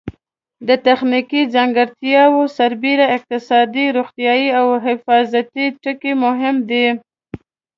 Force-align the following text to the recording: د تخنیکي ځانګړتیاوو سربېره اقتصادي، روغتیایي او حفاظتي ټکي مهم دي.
د 0.67 0.69
تخنیکي 0.85 1.41
ځانګړتیاوو 1.53 2.43
سربېره 2.57 3.05
اقتصادي، 3.17 3.85
روغتیایي 3.97 4.49
او 4.59 4.67
حفاظتي 4.85 5.65
ټکي 5.81 6.13
مهم 6.23 6.55
دي. 6.69 6.87